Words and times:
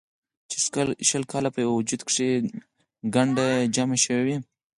چې 0.49 0.57
شل 1.09 1.23
کاله 1.31 1.49
پۀ 1.53 1.59
يو 1.63 1.71
وجود 1.79 2.01
کښې 2.07 2.29
ګند 3.13 3.37
جمع 3.75 3.97
شوے 4.03 4.21
وي 4.25 4.37